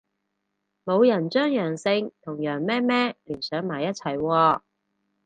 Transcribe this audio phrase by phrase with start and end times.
[0.83, 4.61] 冇人將陽性同羊咩咩聯想埋一齊喎